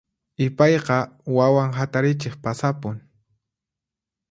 Ipayqa 0.45 0.97
wawan 1.35 1.69
hatarichiq 1.77 2.35
pasapun. 2.43 2.95